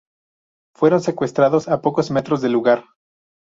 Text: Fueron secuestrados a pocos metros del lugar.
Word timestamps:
Fueron 0.73 1.01
secuestrados 1.01 1.67
a 1.69 1.83
pocos 1.83 2.09
metros 2.09 2.41
del 2.41 2.53
lugar. 2.53 2.85